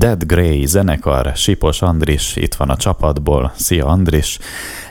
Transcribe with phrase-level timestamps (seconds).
[0.00, 3.52] Dead Grey zenekar, Sipos Andris itt van a csapatból.
[3.56, 4.38] Szia Andris,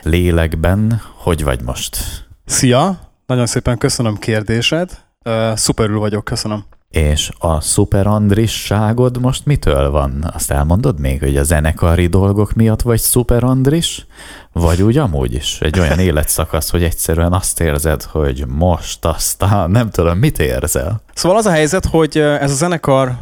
[0.02, 1.96] lélekben, hogy vagy most?
[2.44, 4.90] Szia, nagyon szépen köszönöm kérdésed.
[5.24, 6.64] Uh, szuperül vagyok, köszönöm.
[6.90, 10.30] És a szuper Andrisságod most mitől van?
[10.32, 14.06] Azt elmondod még, hogy a zenekari dolgok miatt vagy szuper Andris?
[14.52, 19.90] Vagy úgy amúgy is egy olyan életszakasz, hogy egyszerűen azt érzed, hogy most aztán nem
[19.90, 21.02] tudom, mit érzel?
[21.14, 23.12] Szóval az a helyzet, hogy ez a zenekar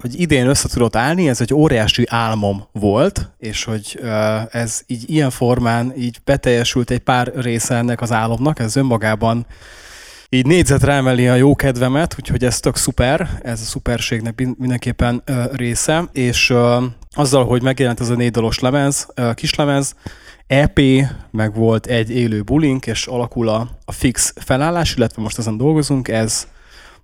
[0.00, 4.00] hogy idén össze tudott állni, ez egy óriási álmom volt, és hogy
[4.50, 9.46] ez így ilyen formán így beteljesült egy pár része ennek az álomnak, ez önmagában
[10.30, 16.08] így négyzetre emeli a jó kedvemet, úgyhogy ez tök szuper, ez a szuperségnek mindenképpen része,
[16.12, 16.54] és
[17.10, 19.94] azzal, hogy megjelent ez a négy dalos lemez, kislemez,
[20.46, 20.80] EP,
[21.30, 26.08] meg volt egy élő bulink, és alakul a, a fix felállás, illetve most ezen dolgozunk,
[26.08, 26.46] ez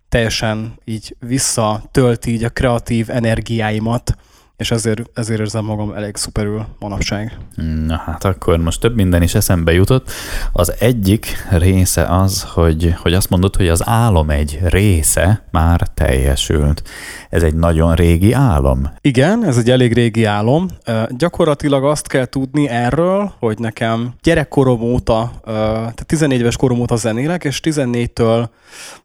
[0.08, 4.16] teljesen így visszatölti így a kreatív energiáimat,
[4.56, 7.38] és ezért, ezért érzem magam elég szuperül manapság.
[7.86, 10.10] Na hát akkor most több minden is eszembe jutott.
[10.52, 16.82] Az egyik része az, hogy, hogy azt mondod, hogy az álom egy része már teljesült.
[17.30, 18.90] Ez egy nagyon régi álom.
[19.00, 20.68] Igen, ez egy elég régi álom.
[21.08, 27.44] Gyakorlatilag azt kell tudni erről, hogy nekem gyerekkorom óta, tehát 14 éves korom óta zenélek,
[27.44, 28.48] és 14-től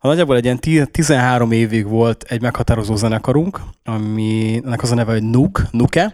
[0.02, 5.64] nagyjából egy ilyen 13 évig volt egy meghatározó zenekarunk, aminek az a neve, hogy Nuk,
[5.72, 6.12] Nuke,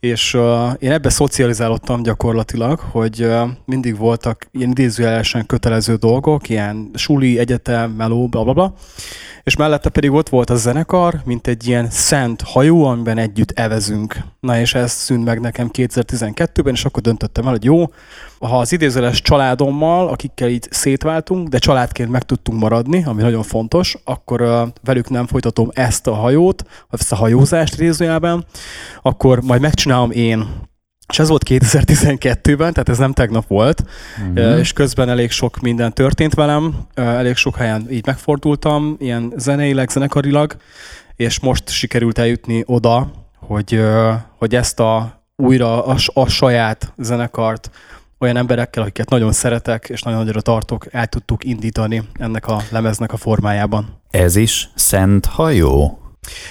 [0.00, 6.90] és uh, én ebbe szocializálódtam gyakorlatilag, hogy uh, mindig voltak ilyen idézőjelesen kötelező dolgok, ilyen
[6.94, 8.74] suli, egyetem, meló, bla bla bla,
[9.42, 14.16] és mellette pedig ott volt a zenekar, mint egy ilyen szent hajó, amiben együtt evezünk.
[14.40, 17.84] Na és ez szűnt meg nekem 2012-ben, és akkor döntöttem el, hogy jó,
[18.40, 23.96] ha az idézőles családommal, akikkel így szétváltunk, de családként meg tudtunk maradni, ami nagyon fontos,
[24.04, 28.44] akkor uh, velük nem folytatom ezt a hajót, ezt a hajózást részőjelben,
[29.02, 30.68] akkor majd megcsinálom én
[31.10, 33.84] és ez volt 2012-ben, tehát ez nem tegnap volt,
[34.28, 34.58] uh-huh.
[34.58, 40.56] és közben elég sok minden történt velem, elég sok helyen így megfordultam, ilyen zeneileg, zenekarilag,
[41.16, 43.80] és most sikerült eljutni oda, hogy,
[44.38, 47.70] hogy ezt a újra a, a saját zenekart
[48.18, 53.12] olyan emberekkel, akiket nagyon szeretek, és nagyon nagyra tartok, el tudtuk indítani ennek a lemeznek
[53.12, 54.00] a formájában.
[54.10, 55.99] Ez is szent hajó?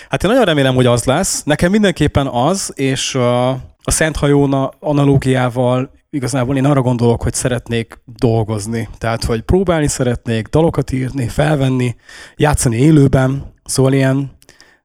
[0.09, 1.43] Hát én nagyon remélem, hogy az lesz.
[1.43, 8.89] Nekem mindenképpen az, és a Szent Hajón analógiával igazából én arra gondolok, hogy szeretnék dolgozni.
[8.97, 11.95] Tehát, hogy próbálni szeretnék, dalokat írni, felvenni,
[12.35, 14.37] játszani élőben, szóval ilyen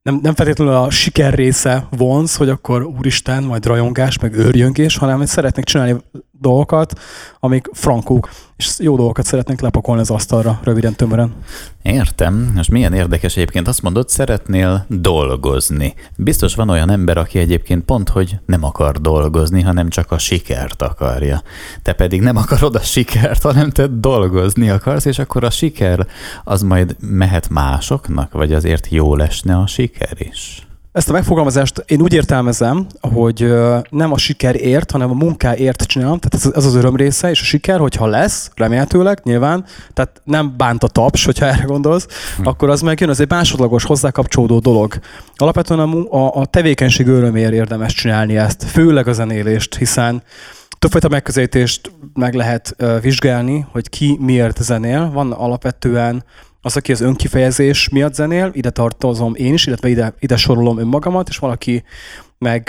[0.02, 5.18] nem, nem feltétlenül a siker része vonz, hogy akkor úristen, majd rajongás, meg őrjöngés, hanem
[5.18, 5.96] hogy szeretnék csinálni
[6.40, 7.00] dolgokat,
[7.40, 11.34] amik frankók, és jó dolgokat szeretnénk lepakolni az asztalra, röviden, tömören.
[11.82, 12.52] Értem.
[12.54, 15.94] Most milyen érdekes egyébként azt mondod, szeretnél dolgozni.
[16.16, 20.82] Biztos van olyan ember, aki egyébként pont, hogy nem akar dolgozni, hanem csak a sikert
[20.82, 21.42] akarja.
[21.82, 26.06] Te pedig nem akarod a sikert, hanem te dolgozni akarsz, és akkor a siker
[26.44, 30.66] az majd mehet másoknak, vagy azért jó lesne a siker is?
[30.94, 33.52] Ezt a megfogalmazást én úgy értelmezem, hogy
[33.90, 37.44] nem a sikerért, hanem a munkáért csinálom, tehát ez, ez az öröm része, és a
[37.44, 42.06] siker, hogyha lesz, remélhetőleg, nyilván, tehát nem bánt a taps, hogyha erre gondolsz,
[42.36, 42.46] hm.
[42.46, 44.98] akkor az meg jön, az egy másodlagos hozzákapcsolódó dolog.
[45.36, 50.22] Alapvetően a, a, a tevékenység öröméért érdemes csinálni ezt, főleg a zenélést, hiszen
[50.78, 55.10] többfajta megközelítést meg lehet uh, vizsgálni, hogy ki miért zenél.
[55.10, 56.24] Van alapvetően
[56.64, 61.28] az, aki az önkifejezés miatt zenél, ide tartozom én is, illetve ide, ide sorolom önmagamat,
[61.28, 61.84] és valaki
[62.38, 62.68] meg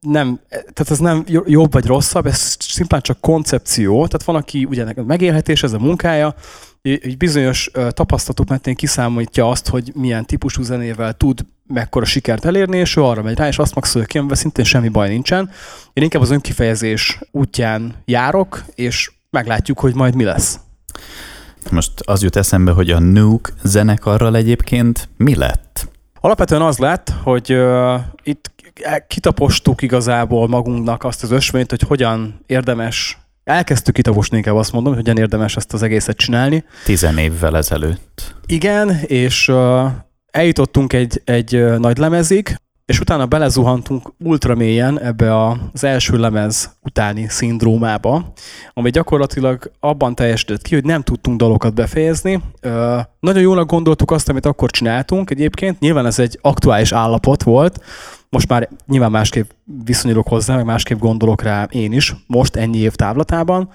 [0.00, 4.84] nem, tehát ez nem jobb vagy rosszabb, ez szimplán csak koncepció, tehát van, aki ugye
[5.06, 6.34] megélhetés, ez a munkája,
[6.82, 12.96] egy bizonyos tapasztalatok mentén kiszámítja azt, hogy milyen típusú zenével tud mekkora sikert elérni, és
[12.96, 15.50] ő arra megy rá, és azt maxolja ki, amivel szintén semmi baj nincsen.
[15.92, 20.60] Én inkább az önkifejezés útján járok, és meglátjuk, hogy majd mi lesz.
[21.70, 25.88] Most az jut eszembe, hogy a Nuke zenekarral egyébként mi lett?
[26.20, 28.50] Alapvetően az lett, hogy uh, itt
[29.06, 35.02] kitapostuk igazából magunknak azt az ösvényt, hogy hogyan érdemes Elkezdtük kitaposni, inkább azt mondom, hogy
[35.02, 36.64] hogyan érdemes ezt az egészet csinálni.
[36.84, 38.34] Tizen évvel ezelőtt.
[38.46, 39.90] Igen, és uh,
[40.30, 42.56] eljutottunk egy, egy nagy lemezig,
[42.86, 48.32] és utána belezuhantunk ultra mélyen ebbe az első lemez utáni szindrómába,
[48.72, 52.42] ami gyakorlatilag abban teljesített ki, hogy nem tudtunk dalokat befejezni.
[52.60, 57.80] Ö, nagyon jónak gondoltuk azt, amit akkor csináltunk egyébként, nyilván ez egy aktuális állapot volt,
[58.34, 59.50] most már nyilván másképp
[59.84, 63.70] viszonyulok hozzá, meg másképp gondolok rá én is, most ennyi év távlatában,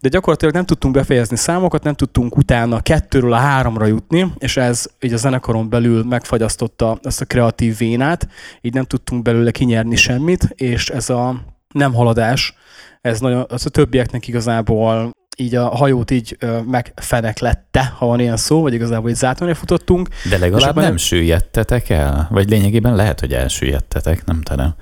[0.00, 4.86] de gyakorlatilag nem tudtunk befejezni számokat, nem tudtunk utána kettőről a háromra jutni, és ez
[5.00, 8.28] így a zenekaron belül megfagyasztotta ezt a kreatív vénát,
[8.60, 11.34] így nem tudtunk belőle kinyerni semmit, és ez a
[11.72, 12.54] nem haladás,
[13.00, 18.62] ez nagyon, az a többieknek igazából így a hajót így megfeneklette, ha van ilyen szó,
[18.62, 20.08] vagy igazából így zátonyra futottunk.
[20.30, 22.28] De legalább nem süllyedtetek el?
[22.30, 24.74] Vagy lényegében lehet, hogy elsüllyedtetek, nem tudom.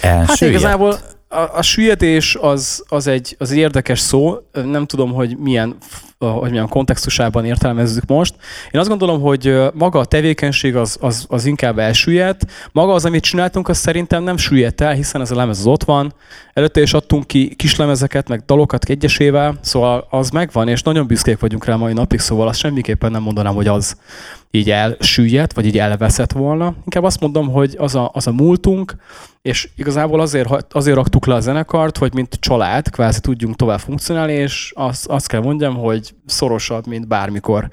[0.00, 0.98] Hát igazából
[1.32, 5.76] a, a süllyedés az, az, egy, az egy érdekes szó, nem tudom, hogy milyen,
[6.18, 8.34] hogy milyen kontextusában értelmezzük most.
[8.70, 13.22] Én azt gondolom, hogy maga a tevékenység az, az, az inkább elsüllyedt, maga az, amit
[13.22, 16.14] csináltunk, az szerintem nem süllyedt el, hiszen ez a lemez az ott van,
[16.52, 21.64] előtte is adtunk ki kislemezeket, meg dalokat egyesével, szóval az megvan, és nagyon büszkék vagyunk
[21.64, 23.96] rá mai napig, szóval azt semmiképpen nem mondanám, hogy az
[24.50, 26.74] így elsüllyedt, vagy így elveszett volna.
[26.84, 28.94] Inkább azt mondom, hogy az a, az a múltunk,
[29.42, 34.32] és igazából azért, azért raktuk le a zenekart, hogy mint család kvázi tudjunk tovább funkcionálni,
[34.32, 37.70] és azt, azt kell mondjam, hogy szorosabb, mint bármikor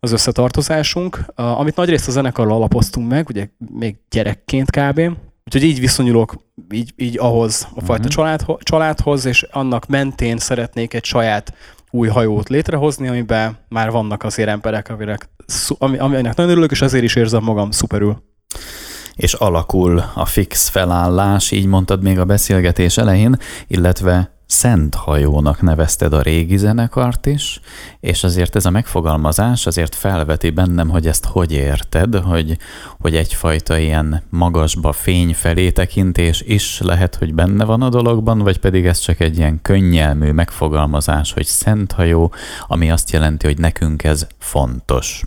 [0.00, 5.00] az összetartozásunk, amit nagyrészt a zenekarral alapoztunk meg, ugye még gyerekként kb.
[5.44, 6.34] Úgyhogy így viszonyulok
[6.70, 8.08] így, így ahhoz a fajta uh-huh.
[8.08, 11.54] család, családhoz, és annak mentén szeretnék egy saját
[11.90, 14.88] új hajót létrehozni, amiben már vannak azért emberek,
[15.78, 18.22] aminek, aminek nagyon örülök, és ezért is érzem magam szuperül.
[19.14, 23.36] És alakul a fix felállás, így mondtad még a beszélgetés elején,
[23.66, 27.60] illetve Szent hajónak nevezted a régi zenekart is,
[28.00, 32.56] és azért ez a megfogalmazás azért felveti bennem, hogy ezt hogy érted, hogy,
[32.98, 38.58] hogy egyfajta ilyen magasba fény felé tekintés is lehet, hogy benne van a dologban, vagy
[38.58, 42.32] pedig ez csak egy ilyen könnyelmű megfogalmazás, hogy Szent hajó,
[42.66, 45.24] ami azt jelenti, hogy nekünk ez fontos.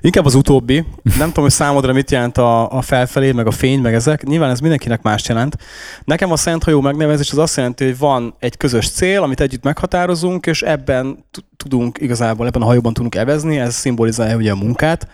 [0.00, 0.84] Inkább az utóbbi.
[1.02, 4.22] Nem tudom, hogy számodra mit jelent a, a felfelé, meg a fény, meg ezek.
[4.22, 5.56] Nyilván ez mindenkinek más jelent.
[6.04, 9.62] Nekem a Szent Hajó megnevezés az azt jelenti, hogy van egy közös cél, amit együtt
[9.62, 11.24] meghatározunk, és ebben
[11.56, 15.08] tudunk igazából, ebben a hajóban tudunk evezni, ez szimbolizálja ugye a munkát.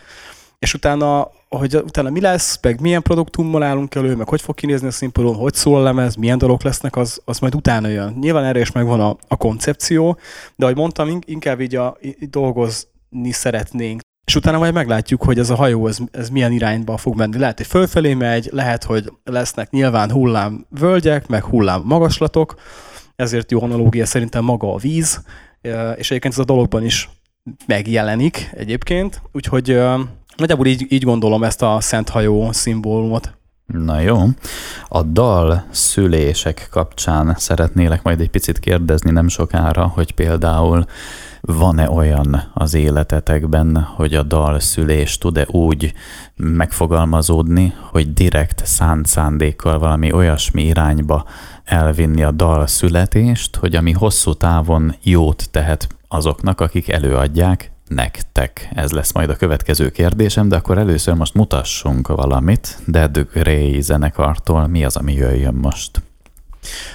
[0.58, 4.86] És utána, hogy utána mi lesz, meg milyen produktummal állunk elő, meg hogy fog kinézni
[4.86, 8.16] a színpadon, hogy szól a lemez, milyen dolgok lesznek, az, az majd utána jön.
[8.20, 10.18] Nyilván erre is megvan a, a koncepció,
[10.56, 14.00] de ahogy mondtam, inkább így, a, így dolgozni szeretnénk.
[14.24, 17.38] És utána majd meglátjuk, hogy ez a hajó ez, ez milyen irányba fog menni.
[17.38, 22.54] Lehet, hogy fölfelé megy, lehet, hogy lesznek nyilván hullám völgyek, meg hullám magaslatok,
[23.16, 25.22] ezért jó analógia szerintem maga a víz,
[25.96, 27.10] és egyébként ez a dologban is
[27.66, 29.80] megjelenik egyébként, úgyhogy
[30.36, 33.38] nagyjából így, így gondolom ezt a Szent Hajó szimbólumot.
[33.66, 34.22] Na jó.
[34.88, 40.84] A dal szülések kapcsán szeretnélek majd egy picit kérdezni nem sokára, hogy például
[41.40, 45.92] van-e olyan az életetekben, hogy a dal szülés tud-e úgy
[46.36, 51.26] megfogalmazódni, hogy direkt szánt szándékkal valami olyasmi irányba
[51.64, 58.68] elvinni a dal születést, hogy ami hosszú távon jót tehet azoknak, akik előadják nektek.
[58.74, 62.78] Ez lesz majd a következő kérdésem, de akkor először most mutassunk valamit.
[62.86, 66.02] Dead Grey zenekartól mi az, ami jöjjön most?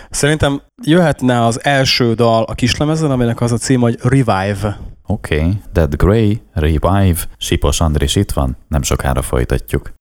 [0.09, 4.80] Szerintem jöhetne az első dal a kislemezen, aminek az a cím, hogy Revive.
[5.06, 5.62] Oké, okay.
[5.74, 9.91] Dead Grey, Revive, Sipos Andris itt van, nem sokára folytatjuk.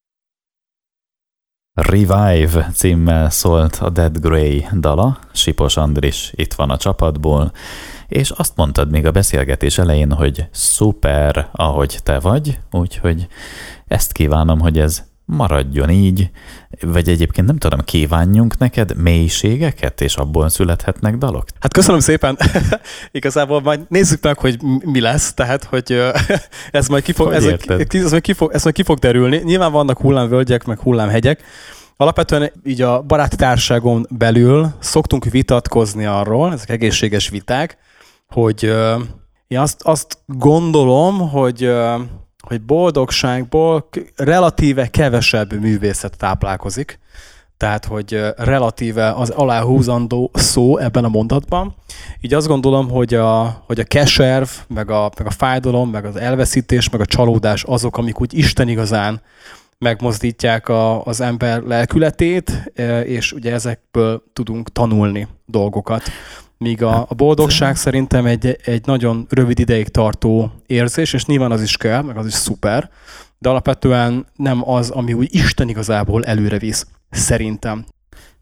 [1.81, 7.53] Revive címmel szólt a Dead Grey dala, Sipos Andris itt van a csapatból,
[8.09, 13.27] és azt mondtad még a beszélgetés elején, hogy szuper, ahogy te vagy, úgyhogy
[13.87, 16.31] ezt kívánom, hogy ez maradjon így,
[16.81, 21.45] vagy egyébként nem tudom, kívánjunk neked mélységeket, és abból születhetnek dalok?
[21.61, 22.39] Hát köszönöm szépen.
[23.11, 25.93] Igazából majd nézzük meg, hogy mi lesz, tehát, hogy
[26.71, 29.37] ez majd ki fog, ez, ez, majd ki fog, ez majd ki fog derülni.
[29.45, 31.43] Nyilván vannak hullámvölgyek, meg hullámhegyek,
[32.01, 37.79] Alapvetően így a baráti társágon belül szoktunk vitatkozni arról, ezek egészséges viták,
[38.29, 38.63] hogy
[39.47, 41.71] én azt, azt gondolom, hogy
[42.47, 46.99] hogy boldogságból relatíve kevesebb művészet táplálkozik,
[47.57, 51.75] tehát hogy relatíve az aláhúzandó szó ebben a mondatban.
[52.21, 56.17] Így azt gondolom, hogy a, hogy a keserv, meg a, meg a fájdalom, meg az
[56.17, 59.21] elveszítés, meg a csalódás azok, amik úgy Isten igazán
[59.79, 62.73] megmozdítják a, az ember lelkületét,
[63.05, 66.03] és ugye ezekből tudunk tanulni dolgokat.
[66.59, 71.63] Míg a, a boldogság szerintem egy, egy nagyon rövid ideig tartó érzés, és nyilván az
[71.63, 72.91] is kell, meg az is szuper,
[73.39, 77.85] de alapvetően nem az, ami úgy Isten igazából előre visz, szerintem.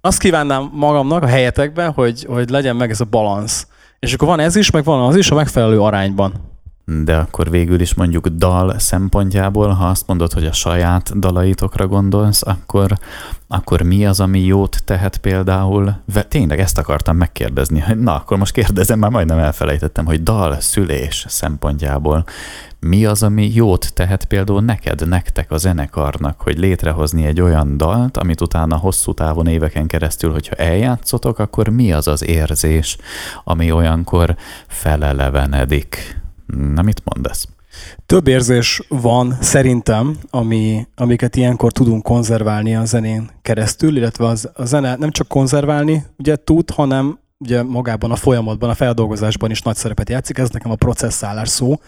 [0.00, 3.66] Azt kívánnám magamnak a helyetekben, hogy, hogy legyen meg ez a balansz.
[3.98, 6.55] És akkor van ez is, meg van az is a megfelelő arányban.
[6.88, 12.42] De akkor végül is mondjuk dal szempontjából, ha azt mondod, hogy a saját dalaitokra gondolsz,
[12.46, 12.98] akkor,
[13.48, 15.94] akkor mi az, ami jót tehet például?
[16.28, 21.24] Tényleg ezt akartam megkérdezni, hogy na, akkor most kérdezem, már majdnem elfelejtettem, hogy dal szülés
[21.28, 22.24] szempontjából
[22.80, 28.16] mi az, ami jót tehet például neked, nektek a zenekarnak, hogy létrehozni egy olyan dalt,
[28.16, 32.96] amit utána hosszú távon éveken keresztül, hogyha eljátszotok, akkor mi az az érzés,
[33.44, 36.24] ami olyankor felelevenedik?
[36.46, 37.46] Na, mit mondasz?
[38.06, 44.64] Több érzés van szerintem, ami, amiket ilyenkor tudunk konzerválni a zenén keresztül, illetve az, a
[44.64, 49.76] zene nem csak konzerválni ugye tud, hanem ugye magában a folyamatban, a feldolgozásban is nagy
[49.76, 51.80] szerepet játszik, ez nekem a processzálás szó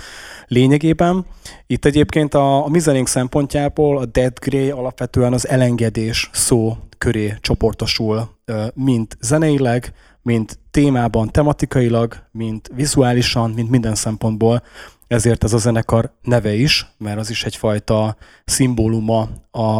[0.47, 1.27] lényegében.
[1.67, 7.35] Itt egyébként a, a mi zenénk szempontjából a Dead Grey alapvetően az elengedés szó köré
[7.41, 8.29] csoportosul,
[8.75, 9.93] mint zeneileg,
[10.29, 14.63] mint témában, tematikailag, mint vizuálisan, mint minden szempontból.
[15.07, 19.29] Ezért ez a zenekar neve is, mert az is egyfajta szimbóluma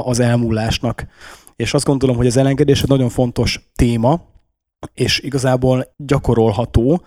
[0.05, 1.07] az elmúlásnak.
[1.57, 4.21] És azt gondolom, hogy az elengedés egy nagyon fontos téma,
[4.95, 7.03] és igazából gyakorolható,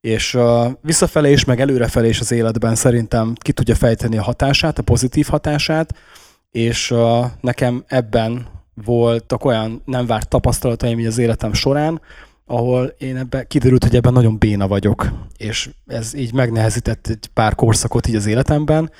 [0.00, 0.38] és
[0.80, 5.26] visszafele is, meg előrefele is az életben szerintem ki tudja fejteni a hatását, a pozitív
[5.26, 5.94] hatását,
[6.50, 6.94] és
[7.40, 8.46] nekem ebben
[8.84, 12.00] voltak olyan nem várt tapasztalataim az életem során,
[12.52, 17.54] ahol én ebbe kiderült, hogy ebben nagyon béna vagyok, és ez így megnehezített egy pár
[17.54, 18.90] korszakot így az életemben.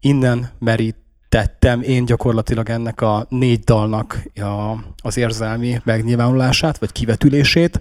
[0.00, 7.80] Innen merítettem én gyakorlatilag ennek a négy dalnak a, az érzelmi megnyilvánulását, vagy kivetülését,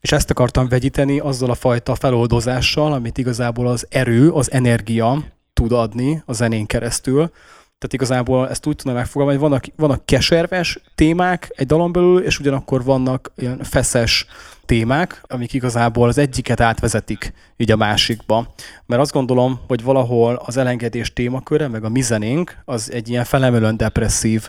[0.00, 5.72] és ezt akartam vegyíteni azzal a fajta feloldozással, amit igazából az erő, az energia tud
[5.72, 7.30] adni a zenén keresztül,
[7.78, 12.38] tehát igazából ezt úgy tudom megfogalmazni, hogy vannak, vannak keserves témák egy dalon belül, és
[12.38, 14.26] ugyanakkor vannak ilyen feszes
[14.68, 18.54] témák, amik igazából az egyiket átvezetik így a másikba.
[18.86, 23.76] Mert azt gondolom, hogy valahol az elengedés témaköre, meg a mizenénk, az egy ilyen felemelően
[23.76, 24.48] depresszív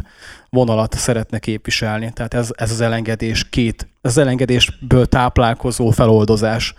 [0.50, 2.12] vonalat szeretne képviselni.
[2.14, 6.74] Tehát ez, ez az elengedés két, az elengedésből táplálkozó feloldozás.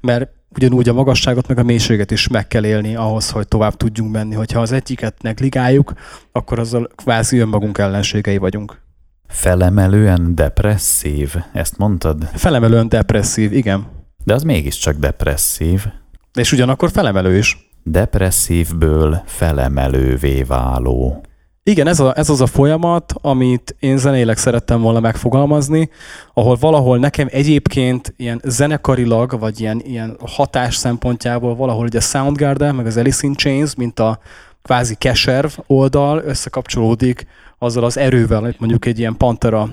[0.00, 4.12] Mert ugyanúgy a magasságot meg a mélységet is meg kell élni ahhoz, hogy tovább tudjunk
[4.12, 4.34] menni.
[4.34, 5.92] Hogyha az egyiket negligáljuk,
[6.32, 8.84] akkor azzal kvázi önmagunk ellenségei vagyunk.
[9.28, 12.24] Felemelően depresszív, ezt mondtad?
[12.34, 13.86] Felemelően depresszív, igen.
[14.24, 15.86] De az mégiscsak depresszív.
[16.34, 17.70] És ugyanakkor felemelő is.
[17.82, 21.24] Depresszívből felemelővé váló.
[21.68, 25.90] Igen, ez, a, ez az a folyamat, amit én zenéleg szerettem volna megfogalmazni,
[26.34, 32.74] ahol valahol nekem egyébként ilyen zenekarilag, vagy ilyen, ilyen hatás szempontjából valahol ugye a Soundgarden,
[32.74, 34.18] meg az Alice in Chains, mint a
[34.66, 37.26] kvázi keserv oldal összekapcsolódik
[37.58, 39.68] azzal az erővel, hogy mondjuk egy ilyen Pantera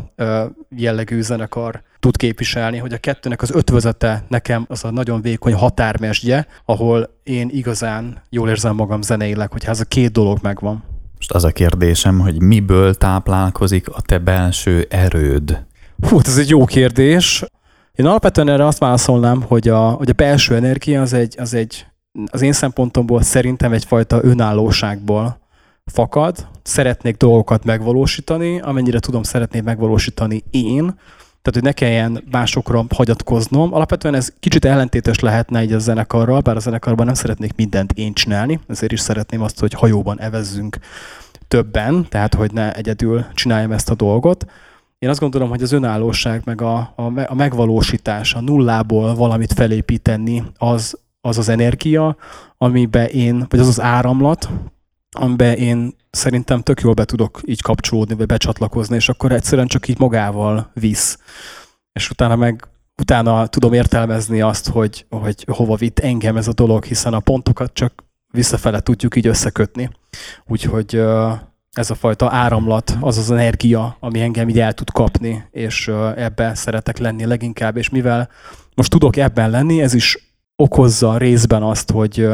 [0.76, 6.48] jellegű zenekar tud képviselni, hogy a kettőnek az ötvözete nekem az a nagyon vékony határmesdje,
[6.66, 10.84] ahol én igazán jól érzem magam zeneileg, hogyha ez a két dolog megvan.
[11.16, 15.66] Most az a kérdésem, hogy miből táplálkozik a te belső erőd?
[16.10, 17.44] Hú, ez egy jó kérdés.
[17.94, 21.86] Én alapvetően erre azt válaszolnám, hogy a, hogy a belső energia az egy, az egy
[22.32, 25.40] az én szempontomból szerintem egyfajta önállóságból
[25.86, 26.48] fakad.
[26.64, 30.96] Szeretnék dolgokat megvalósítani, amennyire tudom, szeretnék megvalósítani én,
[31.42, 33.74] tehát, hogy ne kelljen másokra hagyatkoznom.
[33.74, 38.14] Alapvetően ez kicsit ellentétes lehetne egy a zenekarral, bár a zenekarban nem szeretnék mindent én
[38.14, 40.78] csinálni, ezért is szeretném azt, hogy hajóban evezzünk
[41.48, 44.46] többen, tehát hogy ne egyedül csináljam ezt a dolgot.
[45.00, 50.44] Én azt gondolom, hogy az önállóság, meg a, a, a megvalósítás, a nullából valamit felépíteni,
[50.58, 52.18] az, az az energia,
[52.58, 54.50] amiben én, vagy az az áramlat,
[55.12, 59.88] amiben én szerintem tök jól be tudok így kapcsolódni, vagy becsatlakozni, és akkor egyszerűen csak
[59.88, 61.20] így magával visz.
[61.94, 62.68] És utána meg
[63.02, 67.74] utána tudom értelmezni azt, hogy, hogy hova vitt engem ez a dolog, hiszen a pontokat
[67.74, 68.04] csak
[68.34, 69.90] visszafele tudjuk így összekötni.
[70.46, 70.96] Úgyhogy
[71.72, 76.56] ez a fajta áramlat, az az energia, ami engem így el tud kapni, és ebben
[76.56, 78.30] szeretek lenni leginkább, és mivel
[78.76, 82.28] most tudok ebben lenni, ez is okozza részben azt, hogy,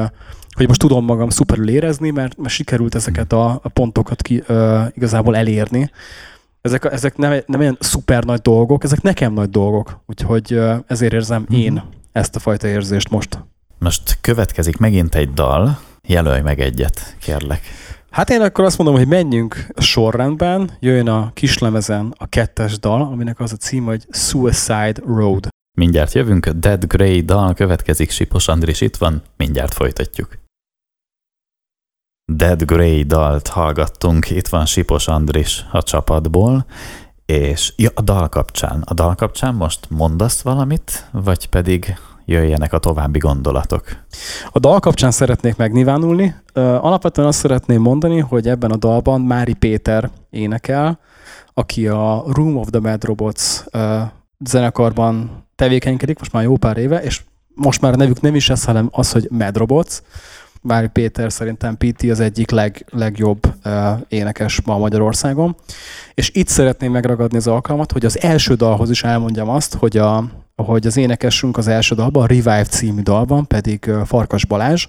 [0.56, 4.86] hogy most tudom magam szuperül érezni, mert, mert sikerült ezeket a, a pontokat ki, uh,
[4.94, 5.92] igazából elérni.
[6.62, 11.42] Ezek, ezek nem, nem ilyen szuper nagy dolgok, ezek nekem nagy dolgok, úgyhogy ezért érzem
[11.42, 11.62] mm-hmm.
[11.62, 13.40] én ezt a fajta érzést most.
[13.80, 17.62] Most következik megint egy dal, jelölj meg egyet, kérlek.
[18.10, 23.40] Hát én akkor azt mondom, hogy menjünk sorrendben, jöjjön a kislemezen a kettes dal, aminek
[23.40, 25.48] az a cím, hogy Suicide Road.
[25.79, 30.38] Mindjárt jövünk, Dead Grey dal következik, Sipos Andris itt van, mindjárt folytatjuk.
[32.31, 36.65] Dead Grey dalt hallgattunk, itt van Sipos Andris a csapatból,
[37.25, 38.81] és ja, a dal kapcsán.
[38.86, 41.95] A dal kapcsán most mondasz valamit, vagy pedig
[42.25, 43.83] jöjjenek a további gondolatok.
[44.50, 46.36] A dal kapcsán szeretnék megnyilvánulni.
[46.53, 51.00] Alapvetően azt szeretném mondani, hogy ebben a dalban Mári Péter énekel,
[51.53, 53.63] aki a Room of the Mad Robots
[54.45, 57.22] zenekarban tevékenykedik, most már jó pár éve, és
[57.56, 60.01] most már a nevük nem is ez, hanem az, hogy Mad Robots.
[60.62, 63.74] Mári Péter szerintem PT az egyik leg, legjobb uh,
[64.08, 65.56] énekes ma Magyarországon.
[66.13, 70.24] És itt szeretném megragadni az alkalmat, hogy az első dalhoz is elmondjam azt, hogy, a,
[70.56, 74.88] hogy az énekesünk az első dalban, a Revive című dalban pedig uh, Farkas Balázs,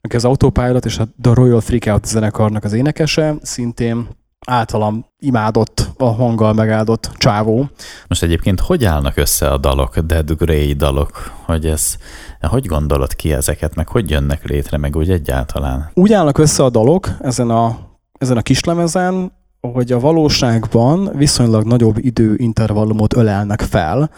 [0.00, 4.08] aki az Autopilot és a The Royal Freakout zenekarnak az énekese, szintén
[4.46, 7.68] általam imádott, a hanggal megáldott csávó.
[8.08, 11.32] Most egyébként hogy állnak össze a dalok, Dead Grey dalok?
[11.44, 11.96] Hogy ez,
[12.40, 15.90] hogy gondolod ki ezeket, meg hogy jönnek létre, meg úgy egyáltalán?
[15.94, 17.78] Úgy állnak össze a dalok ezen a,
[18.18, 24.10] ezen a kislemezen, hogy a valóságban viszonylag nagyobb időintervallumot ölelnek fel.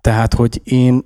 [0.00, 1.04] Tehát, hogy én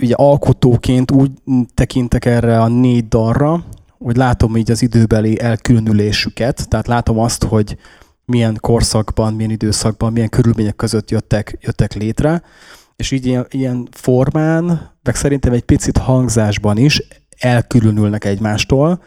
[0.00, 1.30] ugye alkotóként úgy
[1.74, 3.64] tekintek erre a négy dalra,
[3.98, 7.76] hogy látom így az időbeli elkülönülésüket, tehát látom azt, hogy
[8.24, 12.42] milyen korszakban, milyen időszakban, milyen körülmények között jöttek, jöttek létre,
[12.96, 17.02] és így ilyen, ilyen formán, meg szerintem egy picit hangzásban is
[17.38, 19.02] elkülönülnek egymástól.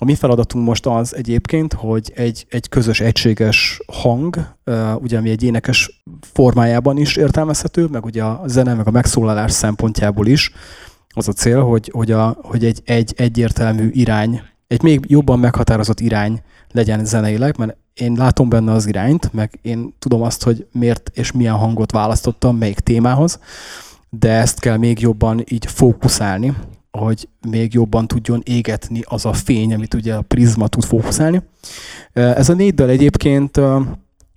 [0.00, 4.54] A mi feladatunk most az egyébként, hogy egy, egy közös, egységes hang,
[4.98, 6.02] ugye ami egy énekes
[6.32, 10.52] formájában is értelmezhető, meg ugye a zene, meg a megszólalás szempontjából is,
[11.14, 16.00] az a cél, hogy, hogy, a, hogy egy, egy egyértelmű irány, egy még jobban meghatározott
[16.00, 21.10] irány legyen zeneileg, mert én látom benne az irányt, meg én tudom azt, hogy miért
[21.14, 23.40] és milyen hangot választottam melyik témához,
[24.10, 26.56] de ezt kell még jobban így fókuszálni,
[26.90, 31.42] hogy még jobban tudjon égetni az a fény, amit ugye a prizma tud fókuszálni.
[32.12, 33.56] Ez a négy dal egyébként,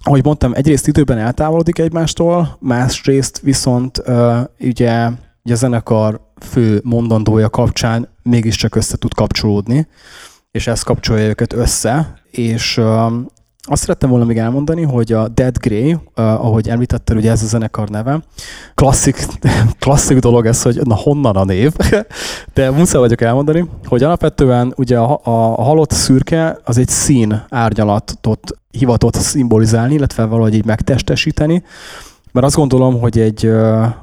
[0.03, 3.97] ahogy mondtam, egyrészt időben eltávolodik egymástól, másrészt viszont
[4.59, 5.11] ugye,
[5.43, 9.87] ugye a zenekar fő mondandója kapcsán mégiscsak össze tud kapcsolódni,
[10.51, 13.11] és ez kapcsolja őket össze, és uh,
[13.63, 17.45] azt szerettem volna még elmondani, hogy a Dead Grey, uh, ahogy említetted, ugye ez a
[17.45, 18.23] zenekar neve,
[18.75, 19.25] klasszik,
[19.79, 21.73] klasszik dolog ez, hogy na honnan a név,
[22.53, 27.45] de muszáj vagyok elmondani, hogy alapvetően ugye a, a, a halott szürke az egy szín
[27.49, 31.63] árnyalatot hivatott szimbolizálni, illetve valahogy így megtestesíteni,
[32.31, 33.51] mert azt gondolom, hogy egy,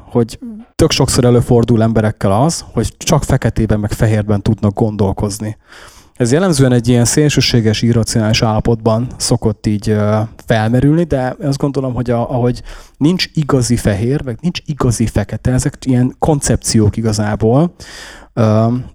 [0.04, 0.38] hogy
[0.74, 5.56] tök sokszor előfordul emberekkel az, hogy csak feketében meg fehérben tudnak gondolkozni.
[6.14, 9.96] Ez jellemzően egy ilyen szélsőséges, irracionális állapotban szokott így
[10.46, 12.62] felmerülni, de azt gondolom, hogy a, ahogy
[12.96, 17.74] nincs igazi fehér, meg nincs igazi fekete, ezek ilyen koncepciók igazából,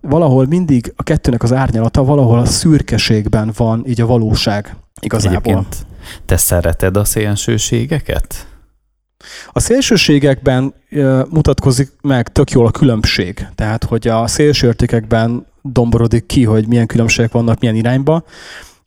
[0.02, 5.38] valahol mindig a kettőnek az árnyalata, valahol a szürkeségben van így a valóság igazából.
[5.38, 5.86] Egyébként
[6.26, 8.53] te szereted a szélsőségeket?
[9.52, 10.74] A szélsőségekben
[11.30, 13.48] mutatkozik meg tök jól a különbség.
[13.56, 18.24] Tehát, hogy a szélső értékekben domborodik ki, hogy milyen különbségek vannak milyen irányba.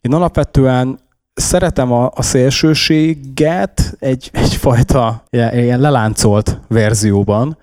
[0.01, 0.99] Én alapvetően
[1.33, 7.57] szeretem a, a szélsőséget egy, egyfajta ilyen leláncolt verzióban.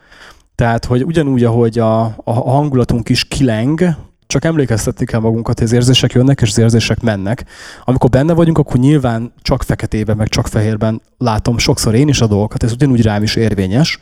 [0.54, 5.72] Tehát, hogy ugyanúgy, ahogy a, a hangulatunk is kileng, csak emlékeztetni kell magunkat, hogy az
[5.72, 7.44] érzések jönnek, és az érzések mennek.
[7.84, 12.26] Amikor benne vagyunk, akkor nyilván csak feketében, meg csak fehérben látom sokszor én is a
[12.26, 13.98] dolgokat, ez ugyanúgy rám is érvényes,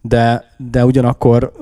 [0.00, 1.52] de, de ugyanakkor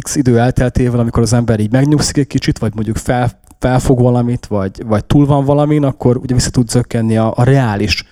[0.00, 4.46] x idő elteltével, amikor az ember így megnyugszik egy kicsit, vagy mondjuk fel, felfog valamit,
[4.46, 8.04] vagy, vagy túl van valamin, akkor ugye vissza tud zökkenni a, a reális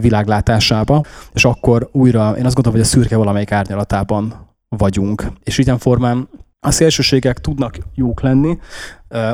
[0.00, 4.34] világlátásába, és akkor újra, én azt gondolom, hogy a szürke valamelyik árnyalatában
[4.68, 5.26] vagyunk.
[5.44, 6.28] És ilyen formán
[6.64, 8.58] a szélsőségek tudnak jók lenni,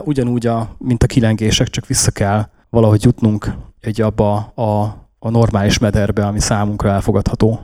[0.04, 4.82] ugyanúgy, a, mint a kilengések, csak vissza kell valahogy jutnunk egy abba a,
[5.18, 7.60] a normális mederbe, ami számunkra elfogadható.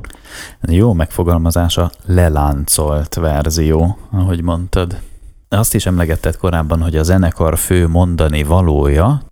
[0.60, 5.00] Jó megfogalmazás a leláncolt verzió, ahogy mondtad.
[5.48, 9.22] Azt is emlegetted korábban, hogy a zenekar fő mondani valója.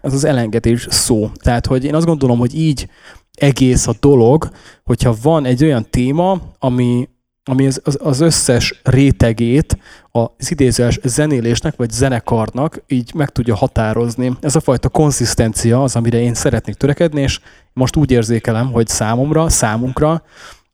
[0.00, 1.30] Ez az elengedés szó.
[1.42, 2.88] Tehát, hogy én azt gondolom, hogy így
[3.32, 4.50] egész a dolog,
[4.84, 7.08] hogyha van egy olyan téma, ami,
[7.48, 9.78] ami az, az összes rétegét
[10.10, 14.36] az idézős zenélésnek vagy zenekarnak így meg tudja határozni.
[14.40, 17.40] Ez a fajta konzisztencia az, amire én szeretnék törekedni, és
[17.72, 20.22] most úgy érzékelem, hogy számomra, számunkra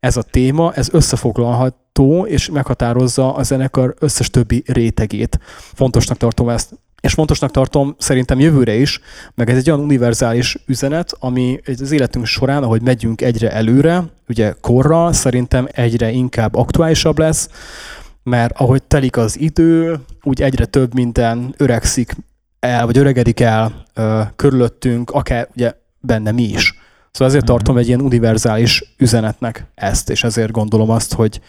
[0.00, 5.38] ez a téma, ez összefoglalható, és meghatározza a zenekar összes többi rétegét.
[5.74, 9.00] Fontosnak tartom ezt és fontosnak tartom szerintem jövőre is,
[9.34, 14.54] meg ez egy olyan univerzális üzenet, ami az életünk során, ahogy megyünk egyre előre, ugye
[14.60, 17.48] korral, szerintem egyre inkább aktuálisabb lesz,
[18.22, 22.16] mert ahogy telik az idő, úgy egyre több minden öregszik
[22.60, 26.74] el, vagy öregedik el ö, körülöttünk, akár ugye benne mi is.
[27.10, 27.52] Szóval ezért mhm.
[27.52, 31.40] tartom egy ilyen univerzális üzenetnek ezt, és ezért gondolom azt, hogy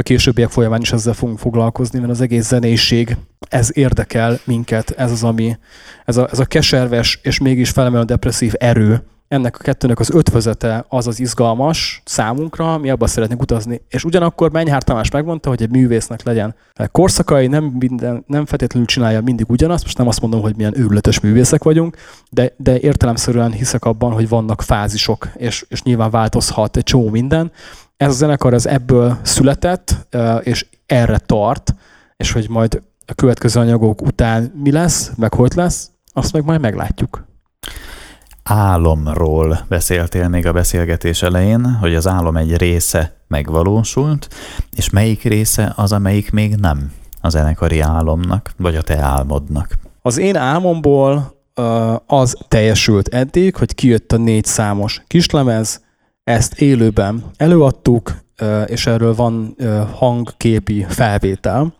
[0.00, 3.16] a későbbiek folyamán is ezzel fogunk foglalkozni, mert az egész zenéség,
[3.48, 5.58] ez érdekel minket, ez az, ami,
[6.04, 10.84] ez a, ez a keserves és mégis felemelő depresszív erő, ennek a kettőnek az ötvözete
[10.88, 13.80] az az izgalmas számunkra, mi abba szeretnénk utazni.
[13.88, 16.54] És ugyanakkor Menyhár Tamás megmondta, hogy egy művésznek legyen
[16.92, 21.20] korszakai, nem, minden, nem feltétlenül csinálja mindig ugyanazt, most nem azt mondom, hogy milyen őrületes
[21.20, 21.96] művészek vagyunk,
[22.30, 27.52] de, de értelemszerűen hiszek abban, hogy vannak fázisok, és, és nyilván változhat egy csomó minden.
[27.98, 31.74] Ez a zenekar az ebből született, és erre tart,
[32.16, 36.60] és hogy majd a következő anyagok után mi lesz, meg hogy lesz, azt meg majd
[36.60, 37.26] meglátjuk
[38.48, 44.28] álomról beszéltél még a beszélgetés elején, hogy az álom egy része megvalósult,
[44.76, 49.72] és melyik része az, amelyik még nem a zenekari álomnak, vagy a te álmodnak?
[50.02, 51.36] Az én álmomból
[52.06, 55.80] az teljesült eddig, hogy kijött a négy számos kislemez,
[56.28, 58.16] ezt élőben előadtuk,
[58.66, 59.56] és erről van
[59.94, 61.74] hangképi felvétel.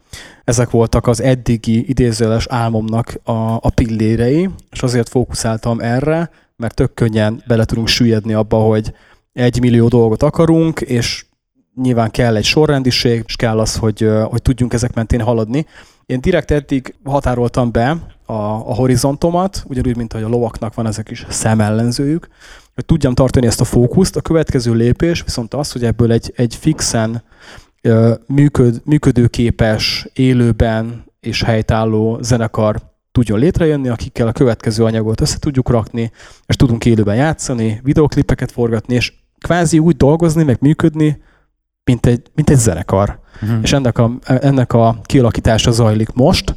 [0.45, 6.95] Ezek voltak az eddigi idézőles álmomnak a, a pillérei, és azért fókuszáltam erre, mert tök
[6.95, 8.93] könnyen bele tudunk süllyedni abba, hogy
[9.33, 11.25] egy millió dolgot akarunk, és
[11.83, 15.67] nyilván kell egy sorrendiség, és kell az, hogy, hogy tudjunk ezek mentén haladni.
[16.07, 17.91] Én direkt eddig határoltam be
[18.25, 22.29] a, a horizontomat, ugyanúgy, mint hogy a lovaknak van ezek is szemellenzőjük,
[22.75, 24.17] hogy tudjam tartani ezt a fókuszt.
[24.17, 27.23] A következő lépés viszont az, hogy ebből egy, egy fixen
[28.27, 32.81] működ, működőképes, élőben és helytálló zenekar
[33.13, 36.11] tudjon létrejönni, akikkel a következő anyagot össze tudjuk rakni,
[36.47, 41.23] és tudunk élőben játszani, videoklipeket forgatni, és kvázi úgy dolgozni, meg működni,
[41.89, 43.19] mint egy, mint egy zenekar.
[43.43, 43.59] Uh-huh.
[43.63, 46.55] És ennek a, ennek a kialakítása zajlik most,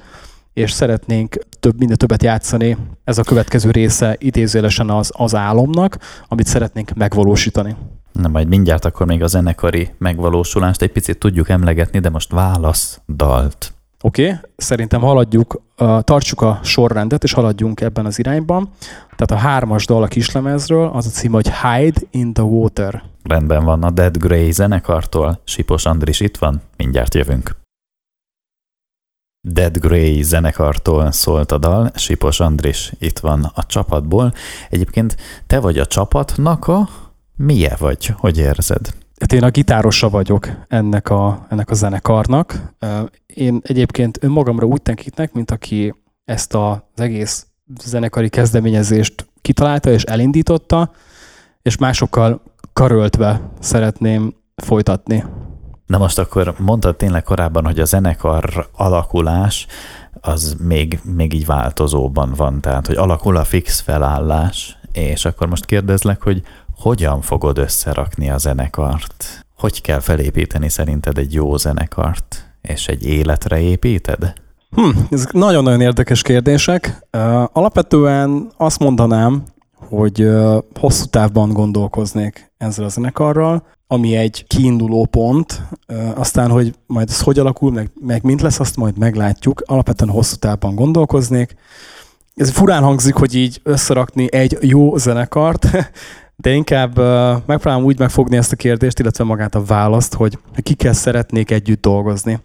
[0.53, 2.77] és szeretnénk több, minden többet játszani.
[3.03, 7.75] Ez a következő része idézőlesen az, az álomnak, amit szeretnénk megvalósítani.
[8.11, 12.99] Na majd mindjárt akkor még a zenekari megvalósulást egy picit tudjuk emlegetni, de most válasz
[13.15, 13.73] dalt.
[14.01, 15.61] Oké, okay, szerintem haladjuk,
[16.01, 18.69] tartsuk a sorrendet, és haladjunk ebben az irányban.
[19.15, 23.03] Tehát a hármas dal a kislemezről, az a cím, hogy Hide in the Water.
[23.23, 25.41] Rendben van, a Dead Grey zenekartól.
[25.43, 27.59] Sipos Andris itt van, mindjárt jövünk.
[29.47, 34.33] Dead Grey zenekartól szólt a dal, Sipos Andris itt van a csapatból.
[34.69, 36.89] Egyébként te vagy a csapatnak a
[37.35, 38.05] milyen vagy?
[38.17, 38.93] Hogy érzed?
[39.19, 42.73] Hát én a gitárosa vagyok ennek a, ennek a zenekarnak.
[43.25, 47.47] Én egyébként önmagamra úgy tekintek, mint aki ezt az egész
[47.83, 50.91] zenekari kezdeményezést kitalálta és elindította,
[51.61, 52.41] és másokkal
[52.73, 55.23] karöltve szeretném folytatni.
[55.85, 59.67] Na most akkor mondtad tényleg korábban, hogy a zenekar alakulás
[60.21, 65.65] az még, még így változóban van, tehát hogy alakul a fix felállás, és akkor most
[65.65, 66.41] kérdezlek, hogy
[66.77, 69.45] hogyan fogod összerakni a zenekart?
[69.57, 72.53] Hogy kell felépíteni szerinted egy jó zenekart?
[72.61, 74.33] És egy életre építed?
[74.71, 77.07] Hm, ezek nagyon-nagyon érdekes kérdések.
[77.53, 79.43] Alapvetően azt mondanám,
[79.91, 80.29] hogy
[80.79, 85.61] hosszú távban gondolkoznék ezzel a zenekarral, ami egy kiinduló pont,
[86.15, 89.63] aztán, hogy majd ez hogy alakul, meg, meg mint lesz, azt majd meglátjuk.
[89.65, 91.55] Alapvetően hosszú távban gondolkoznék.
[92.35, 95.67] Ez furán hangzik, hogy így összerakni egy jó zenekart,
[96.43, 96.97] de inkább
[97.47, 102.39] megpróbálom úgy megfogni ezt a kérdést, illetve magát a választ, hogy kikkel szeretnék együtt dolgozni.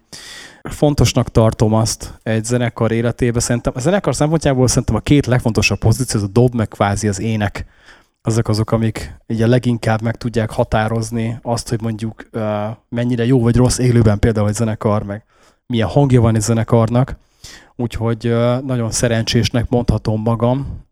[0.71, 3.41] Fontosnak tartom azt egy zenekar életében.
[3.41, 7.19] Szerintem a zenekar szempontjából szerintem a két legfontosabb pozíció, az a dob, meg kvázi az
[7.19, 7.65] ének.
[8.21, 12.29] Azok azok, amik így leginkább meg tudják határozni azt, hogy mondjuk
[12.89, 15.23] mennyire jó vagy rossz élőben például egy zenekar, meg
[15.65, 17.17] milyen hangja van egy zenekarnak
[17.77, 20.85] úgyhogy nagyon szerencsésnek mondhatom magam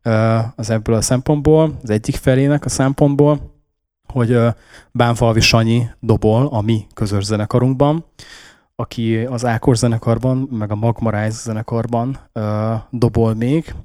[0.56, 3.54] az ebből a szempontból, az egyik felének a szempontból,
[4.14, 4.38] hogy
[4.92, 8.06] Bánfalvi Sanyi dobol a mi közös zenekarunkban,
[8.76, 12.20] aki az Ákos zenekarban, meg a Magmarájz zenekarban
[12.90, 13.76] dobol még.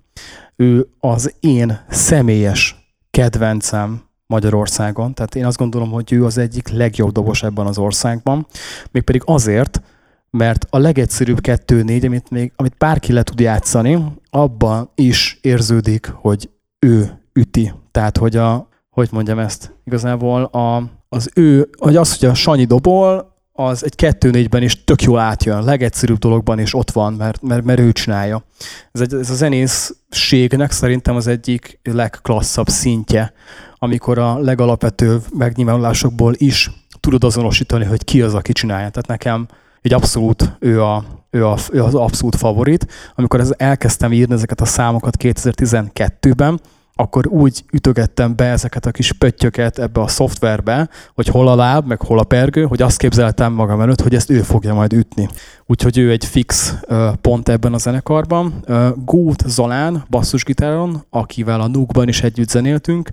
[0.57, 7.13] Ő az én személyes kedvencem Magyarországon, tehát én azt gondolom, hogy ő az egyik legjobb
[7.13, 8.47] dobos ebben az országban,
[8.91, 9.83] mégpedig azért,
[10.31, 16.51] mert a legegyszerűbb kettő-négy, amit, még, amit bárki le tud játszani, abban is érződik, hogy
[16.79, 17.73] ő üti.
[17.91, 22.65] Tehát, hogy a, hogy mondjam ezt, igazából a, az ő, hogy az, hogy a Sanyi
[22.65, 23.30] dobol,
[23.67, 27.81] az egy kettő-négyben is tök jól átjön, legegyszerűbb dologban is ott van, mert, mert, mert
[27.81, 28.45] ő csinálja.
[28.93, 33.33] Ez, egy, ez a zenészségnek szerintem az egyik legklasszabb szintje,
[33.75, 36.71] amikor a legalapvetőbb megnyilvánulásokból is
[37.01, 38.89] tudod azonosítani, hogy ki az, aki csinálja.
[38.89, 39.49] Tehát nekem
[39.83, 42.87] egy abszolút, ő, a, ő, a, ő az abszolút favorit.
[43.15, 46.61] Amikor ez, elkezdtem írni ezeket a számokat 2012-ben,
[47.01, 51.87] akkor úgy ütögettem be ezeket a kis pöttyöket ebbe a szoftverbe, hogy hol a láb,
[51.87, 55.29] meg hol a pergő, hogy azt képzeltem magam előtt, hogy ezt ő fogja majd ütni.
[55.67, 56.75] Úgyhogy ő egy fix
[57.21, 58.65] pont ebben a zenekarban.
[59.05, 63.11] Gót Zalán basszusgitáron, akivel a Nukban is együtt zenéltünk,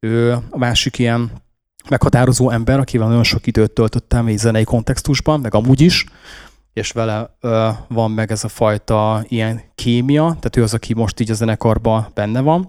[0.00, 1.30] ő a másik ilyen
[1.88, 6.06] meghatározó ember, akivel nagyon sok időt töltöttem egy zenei kontextusban, meg amúgy is,
[6.74, 11.20] és vele ö, van meg ez a fajta ilyen kémia, tehát ő az, aki most
[11.20, 12.68] így a zenekarban benne van.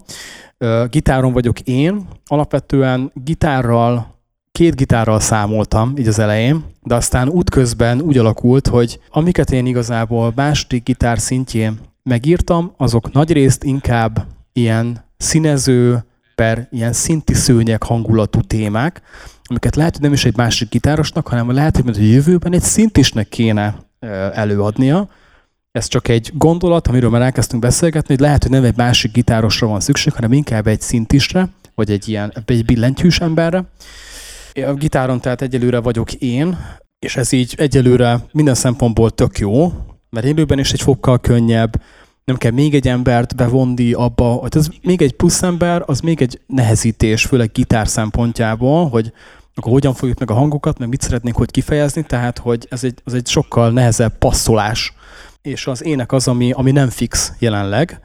[0.58, 4.14] Ö, gitáron vagyok én, alapvetően gitárral,
[4.52, 10.32] két gitárral számoltam így az elején, de aztán útközben úgy alakult, hogy amiket én igazából
[10.34, 19.02] második gitár szintjén megírtam, azok nagyrészt inkább ilyen színező, per ilyen szinti szőnyek hangulatú témák,
[19.44, 23.28] amiket lehet, hogy nem is egy másik gitárosnak, hanem lehet, hogy a jövőben egy szintisnek
[23.28, 23.85] kéne
[24.32, 25.08] előadnia.
[25.72, 29.66] Ez csak egy gondolat, amiről már elkezdtünk beszélgetni, hogy lehet, hogy nem egy másik gitárosra
[29.66, 33.64] van szükség, hanem inkább egy szintisre, vagy egy ilyen egy billentyűs emberre.
[34.54, 36.58] A gitáron tehát egyelőre vagyok én,
[36.98, 39.72] és ez így egyelőre minden szempontból tök jó,
[40.10, 41.80] mert élőben is egy fokkal könnyebb,
[42.26, 46.22] nem kell még egy embert bevonni abba, hogy ez még egy plusz ember, az még
[46.22, 49.12] egy nehezítés, főleg gitár szempontjából, hogy
[49.58, 53.00] akkor hogyan fogjuk meg a hangokat, meg mit szeretnénk hogy kifejezni, tehát hogy ez egy,
[53.04, 54.94] az egy sokkal nehezebb passzolás,
[55.42, 58.00] és az ének az, ami, ami nem fix jelenleg,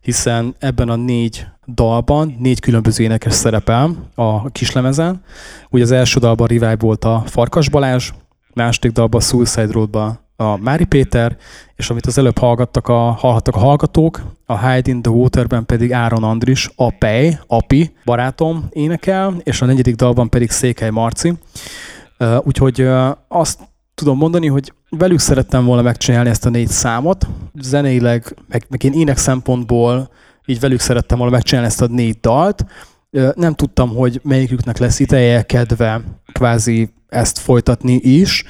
[0.00, 5.22] hiszen ebben a négy dalban négy különböző énekes szerepel a kislemezen.
[5.70, 8.10] Ugye az első dalban Rivály volt a Farkas Balázs,
[8.54, 11.36] második dalban Suicide Roadban a Mári Péter,
[11.76, 15.92] és amit az előbb hallgattak a, hallhattak a hallgatók, a Hide in the Waterben pedig
[15.92, 21.32] Áron Andris, a Pej, Api barátom énekel, és a negyedik dalban pedig Székely Marci.
[22.42, 22.88] Úgyhogy
[23.28, 23.60] azt
[23.94, 27.26] tudom mondani, hogy velük szerettem volna megcsinálni ezt a négy számot,
[27.60, 30.10] zeneileg, meg, meg én ének szempontból
[30.46, 32.64] így velük szerettem volna megcsinálni ezt a négy dalt.
[33.34, 36.00] Nem tudtam, hogy melyiküknek lesz ideje, kedve
[36.32, 38.44] kvázi ezt folytatni is,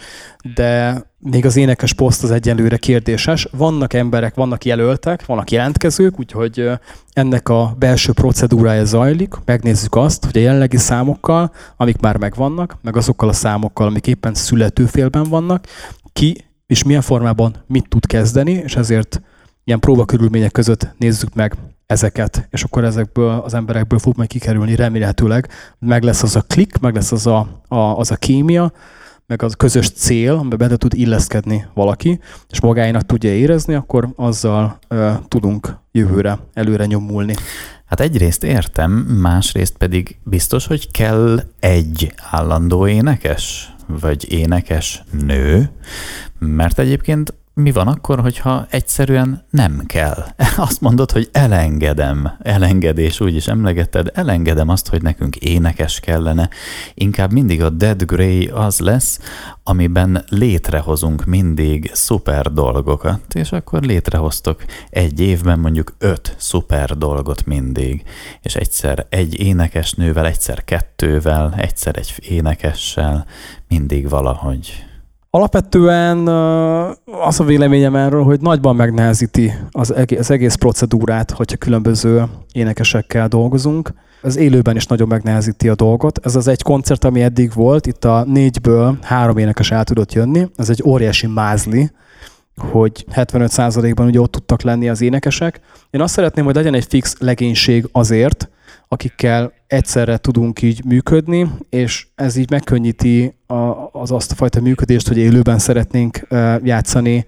[0.54, 3.48] de még az énekes poszt az egyenlőre kérdéses.
[3.52, 6.70] Vannak emberek, vannak jelöltek, vannak jelentkezők, úgyhogy
[7.12, 9.34] ennek a belső procedúrája zajlik.
[9.44, 14.34] Megnézzük azt, hogy a jelenlegi számokkal, amik már megvannak, meg azokkal a számokkal, amik éppen
[14.34, 15.66] születőfélben vannak,
[16.12, 19.20] ki és milyen formában mit tud kezdeni, és ezért
[19.66, 21.55] ilyen próbakörülmények között nézzük meg
[21.87, 25.48] ezeket, és akkor ezekből az emberekből fog meg kikerülni remélhetőleg,
[25.79, 28.72] meg lesz az a klik, meg lesz az a, a, az a kémia,
[29.26, 34.79] meg az közös cél, amiben bele tud illeszkedni valaki, és magáinak tudja érezni, akkor azzal
[34.88, 37.35] ö, tudunk jövőre előre nyomulni.
[37.85, 45.70] Hát egyrészt értem, másrészt pedig biztos, hogy kell egy állandó énekes, vagy énekes nő,
[46.38, 50.26] mert egyébként mi van akkor, hogyha egyszerűen nem kell?
[50.56, 56.50] Azt mondod, hogy elengedem, elengedés, úgy is emlegetted, elengedem azt, hogy nekünk énekes kellene.
[56.94, 59.20] Inkább mindig a Dead Grey az lesz,
[59.62, 68.02] amiben létrehozunk mindig szuper dolgokat, és akkor létrehoztok egy évben mondjuk öt szuper dolgot mindig,
[68.42, 73.26] és egyszer egy énekesnővel, egyszer kettővel, egyszer egy énekessel,
[73.68, 74.86] mindig valahogy
[75.30, 76.28] Alapvetően
[77.04, 83.28] az a véleményem erről, hogy nagyban megnehezíti az egész, az egész procedúrát, hogyha különböző énekesekkel
[83.28, 83.92] dolgozunk.
[84.22, 86.18] Ez élőben is nagyon megnehezíti a dolgot.
[86.26, 90.48] Ez az egy koncert, ami eddig volt, itt a négyből három énekes el tudott jönni.
[90.56, 91.90] Ez egy óriási mázli,
[92.56, 95.60] hogy 75%-ban ugye ott tudtak lenni az énekesek.
[95.90, 98.48] Én azt szeretném, hogy legyen egy fix legénység azért,
[98.88, 103.35] akikkel egyszerre tudunk így működni, és ez így megkönnyíti
[103.92, 106.26] az azt a fajta működést, hogy élőben szeretnénk
[106.62, 107.26] játszani,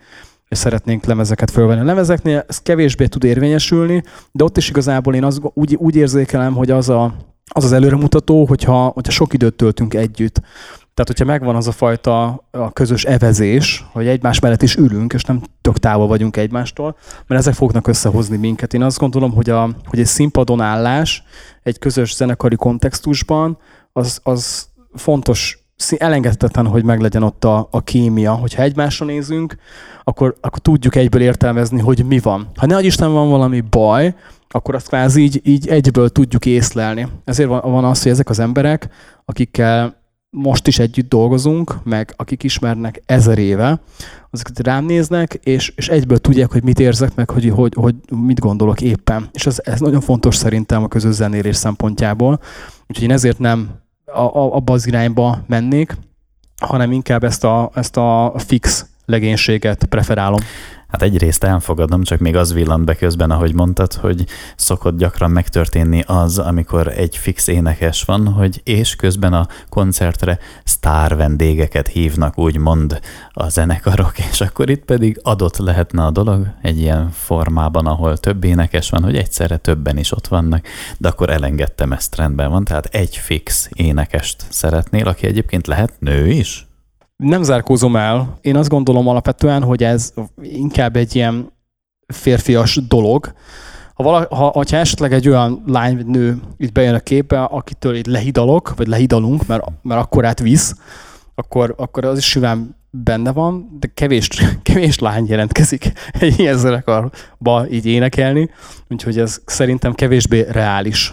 [0.49, 1.81] és szeretnénk lemezeket fölvenni.
[1.81, 6.55] A lemezeknél ez kevésbé tud érvényesülni, de ott is igazából én az, úgy, úgy érzékelem,
[6.55, 7.15] hogy az a,
[7.49, 10.41] az, az előremutató, hogyha, hogyha sok időt töltünk együtt,
[10.99, 15.25] tehát, hogyha megvan az a fajta a közös evezés, hogy egymás mellett is ülünk, és
[15.25, 18.75] nem tök távol vagyunk egymástól, mert ezek fognak összehozni minket.
[18.75, 21.23] Én azt gondolom, hogy, a, hogy egy színpadon állás
[21.63, 23.59] egy közös zenekari kontextusban,
[23.93, 28.33] az, az fontos, elengedhetetlen, hogy meglegyen ott a, a kémia.
[28.33, 29.57] Hogyha egymásra nézünk,
[30.05, 32.49] akkor, akkor tudjuk egyből értelmezni, hogy mi van.
[32.57, 34.15] Ha ne Isten van valami baj,
[34.49, 37.09] akkor azt kvázi így, így egyből tudjuk észlelni.
[37.25, 38.89] Ezért van, van az, hogy ezek az emberek,
[39.25, 39.98] akikkel
[40.31, 43.81] most is együtt dolgozunk, meg akik ismernek ezer éve,
[44.31, 48.41] azokat rám néznek, és, és egyből tudják, hogy mit érzek, meg hogy, hogy, hogy mit
[48.41, 49.29] gondolok éppen.
[49.33, 52.41] És ez, ez nagyon fontos szerintem a közös zenélés szempontjából.
[52.87, 53.71] Úgyhogy én ezért nem
[54.05, 55.97] a, a, abba az irányba mennék,
[56.61, 60.41] hanem inkább ezt a, ezt a fix legénységet preferálom.
[60.89, 66.03] Hát egyrészt elfogadom, csak még az villant be közben, ahogy mondtad, hogy szokott gyakran megtörténni
[66.07, 73.01] az, amikor egy fix énekes van, hogy és közben a koncertre sztár vendégeket hívnak, úgymond
[73.33, 78.45] a zenekarok, és akkor itt pedig adott lehetne a dolog egy ilyen formában, ahol több
[78.45, 80.67] énekes van, hogy egyszerre többen is ott vannak,
[80.99, 86.29] de akkor elengedtem ezt rendben van, tehát egy fix énekest szeretnél, aki egyébként lehet nő
[86.29, 86.68] is?
[87.25, 88.39] Nem zárkózom el.
[88.41, 91.53] Én azt gondolom alapvetően, hogy ez inkább egy ilyen
[92.07, 93.33] férfias dolog.
[93.95, 97.95] Ha, vala, ha, ha esetleg egy olyan lány vagy nő itt bejön a képbe, akitől
[97.95, 100.75] itt lehidalok, vagy lehidalunk, mert, mert akkor átvisz,
[101.35, 104.29] akkor, akkor az is simán benne van, de kevés,
[104.63, 108.51] kevés lány jelentkezik egy ilyen zenekarba így énekelni,
[108.89, 111.13] úgyhogy ez szerintem kevésbé reális.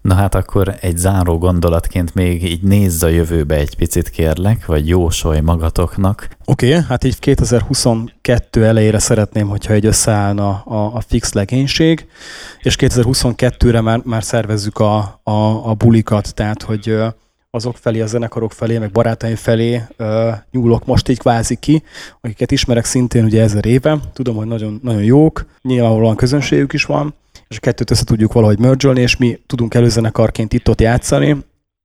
[0.00, 4.88] Na hát akkor egy záró gondolatként még így nézz a jövőbe egy picit kérlek, vagy
[4.88, 6.28] jósolj magatoknak.
[6.44, 12.06] Oké, okay, hát így 2022 elejére szeretném, hogyha egy összeállna a, a fix legénység,
[12.62, 16.96] és 2022-re már, már szervezzük a, a, a bulikat, tehát hogy
[17.54, 21.82] azok felé, a zenekarok felé, meg barátaim felé uh, nyúlok most így kvázi ki,
[22.20, 23.98] akiket ismerek szintén ugye ezer éve.
[24.12, 27.14] Tudom, hogy nagyon, nagyon jók, nyilvánvalóan közönségük is van,
[27.48, 31.36] és a kettőt össze tudjuk valahogy mergelni, és mi tudunk előzenekarként itt-ott játszani.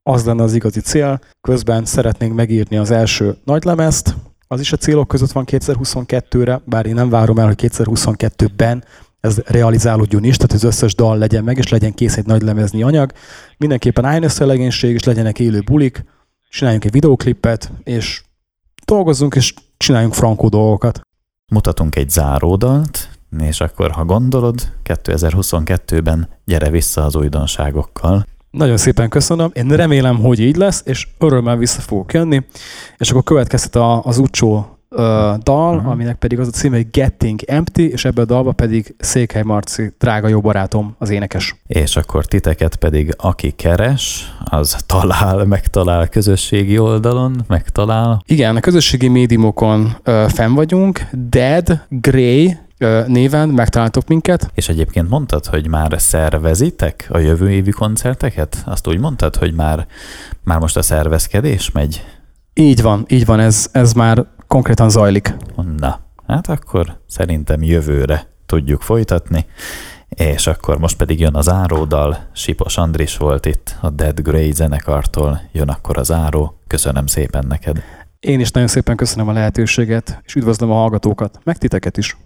[0.04, 1.20] Az lenne az igazi cél.
[1.42, 4.16] Közben szeretnénk megírni az első nagylemezt,
[4.48, 8.84] az is a célok között van 2022-re, bár én nem várom el, hogy 2022-ben
[9.20, 12.84] ez realizálódjon is, tehát az összes dal legyen meg, és legyen kész egy nagy lemezni
[12.84, 13.12] anyag.
[13.58, 16.06] Mindenképpen álljon össze a legénység, és legyenek élő bulik,
[16.50, 18.24] csináljunk egy videoklipet, és
[18.86, 21.02] dolgozzunk, és csináljunk frankó dolgokat.
[21.52, 28.26] Mutatunk egy záródalt, és akkor, ha gondolod, 2022-ben gyere vissza az újdonságokkal.
[28.52, 29.50] Nagyon szépen köszönöm.
[29.54, 32.46] Én remélem, hogy így lesz, és örömmel vissza fogok jönni.
[32.98, 35.92] És akkor következhet az Ucsó dal, uh-huh.
[35.92, 39.94] aminek pedig az a címe, hogy Getting Empty, és ebben a dalban pedig Székely Marci,
[40.00, 41.56] drága jó barátom, az énekes.
[41.68, 48.24] És akkor titeket pedig aki keres, az talál, megtalál közösségi oldalon, megtalál.
[48.26, 52.58] Igen, a közösségi médiumokon uh, fenn vagyunk, Dead, Grey,
[53.08, 54.52] néven megtaláltok minket.
[54.54, 58.64] És egyébként mondtad, hogy már szervezitek a jövő évi koncerteket?
[58.66, 59.88] Azt úgy mondtad, hogy már,
[60.44, 62.06] már most a szervezkedés megy?
[62.54, 65.34] Így van, így van, ez, ez már konkrétan zajlik.
[65.78, 69.46] Na, hát akkor szerintem jövőre tudjuk folytatni,
[70.10, 75.42] és akkor most pedig jön az áródal, Sipos Andris volt itt, a Dead Grey zenekartól,
[75.52, 77.84] jön akkor az áró, köszönöm szépen neked.
[78.20, 82.18] Én is nagyon szépen köszönöm a lehetőséget, és üdvözlöm a hallgatókat, meg titeket is.